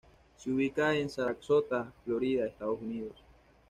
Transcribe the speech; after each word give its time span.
Se 0.35 0.49
ubica 0.49 0.95
en 0.95 1.11
Sarasota, 1.11 1.93
Florida, 2.03 2.47
Estados 2.47 2.81
Unidos. 2.81 3.21